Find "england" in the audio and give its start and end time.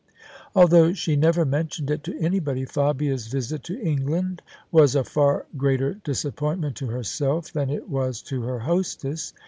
3.79-4.41